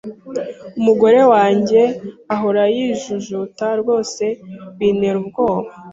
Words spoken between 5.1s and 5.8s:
ubwoba.